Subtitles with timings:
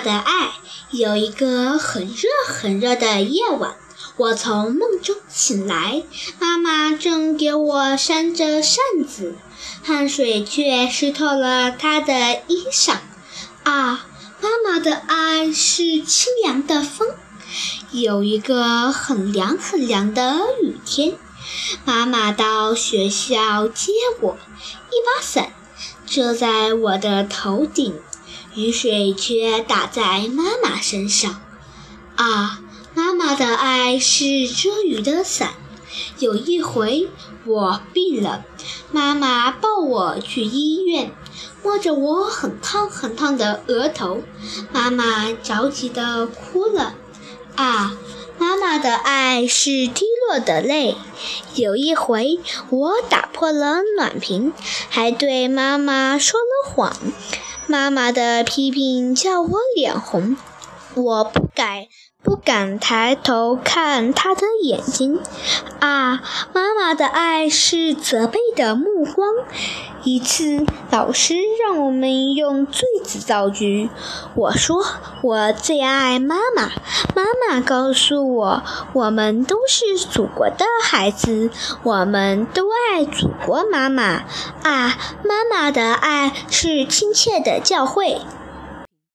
[0.00, 0.52] 的爱。
[0.90, 3.74] 有一个很热很热的夜晚，
[4.16, 6.04] 我从梦中醒来，
[6.38, 9.34] 妈妈正给我扇着扇子，
[9.82, 12.98] 汗水却湿透了她的衣裳。
[13.64, 14.06] 啊，
[14.40, 17.08] 妈妈的爱是清凉的风。
[17.90, 21.16] 有一个很凉很凉的雨天，
[21.84, 24.36] 妈妈到学校接我，
[24.90, 25.52] 一把伞
[26.06, 27.94] 遮在我的头顶，
[28.54, 31.40] 雨水却打在妈妈身上。
[32.16, 32.60] 啊，
[32.94, 35.54] 妈妈的爱是遮雨的伞。
[36.18, 37.08] 有一回
[37.44, 38.44] 我病了，
[38.90, 41.12] 妈妈抱我去医院，
[41.62, 44.22] 摸着我很烫很烫的额头，
[44.72, 46.94] 妈妈着急的哭了。
[47.56, 47.96] 啊，
[48.38, 50.96] 妈妈的爱是滴落的泪。
[51.54, 52.40] 有一回，
[52.70, 54.52] 我打破了暖瓶，
[54.88, 56.96] 还对妈妈说了谎，
[57.66, 60.36] 妈妈的批评叫我脸红，
[60.94, 61.86] 我不敢。
[62.22, 65.20] 不敢抬头看他的眼睛，
[65.78, 66.22] 啊，
[66.54, 69.28] 妈妈的爱是责备的目光。
[70.04, 73.90] 一次，老师让我们用句子造句，
[74.34, 74.82] 我说
[75.20, 76.70] 我最爱妈妈，
[77.14, 78.62] 妈妈告诉我，
[78.94, 81.50] 我们都是祖国的孩子，
[81.82, 84.24] 我们都爱祖国妈妈。
[84.62, 88.20] 啊，妈妈的爱是亲切的教诲。